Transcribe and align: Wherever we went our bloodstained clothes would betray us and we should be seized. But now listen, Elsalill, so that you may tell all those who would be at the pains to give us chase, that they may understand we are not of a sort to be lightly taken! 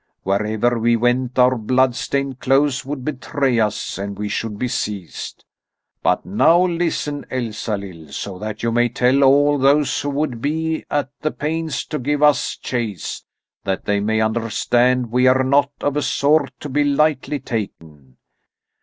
Wherever 0.23 0.79
we 0.79 0.95
went 0.95 1.37
our 1.37 1.55
bloodstained 1.55 2.39
clothes 2.39 2.83
would 2.83 3.05
betray 3.05 3.59
us 3.59 3.99
and 3.99 4.17
we 4.17 4.29
should 4.29 4.57
be 4.57 4.67
seized. 4.67 5.45
But 6.01 6.25
now 6.25 6.65
listen, 6.65 7.23
Elsalill, 7.29 8.11
so 8.11 8.39
that 8.39 8.63
you 8.63 8.71
may 8.71 8.89
tell 8.89 9.21
all 9.23 9.59
those 9.59 10.01
who 10.01 10.09
would 10.09 10.41
be 10.41 10.85
at 10.89 11.11
the 11.21 11.29
pains 11.29 11.85
to 11.85 11.99
give 11.99 12.23
us 12.23 12.57
chase, 12.57 13.23
that 13.63 13.85
they 13.85 13.99
may 13.99 14.21
understand 14.21 15.11
we 15.11 15.27
are 15.27 15.43
not 15.43 15.69
of 15.81 15.95
a 15.95 16.01
sort 16.01 16.49
to 16.61 16.69
be 16.69 16.83
lightly 16.83 17.39
taken! 17.39 18.17